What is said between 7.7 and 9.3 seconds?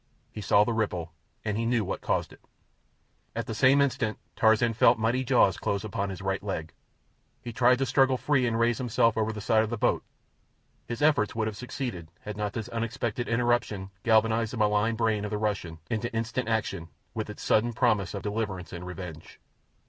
to struggle free and raise himself